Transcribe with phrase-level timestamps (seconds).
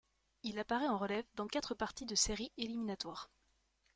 [0.41, 3.29] Il apparaît en relève dans quatre parties de séries éliminatoires.